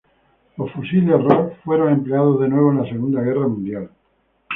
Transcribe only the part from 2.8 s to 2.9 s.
la